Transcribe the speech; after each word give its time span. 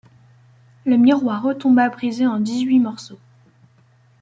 Le 0.87 0.97
miroir 0.97 1.43
retomba 1.43 1.89
brisé 1.89 2.25
en 2.25 2.39
dix-huit 2.39 2.79
morceaux. 2.79 3.19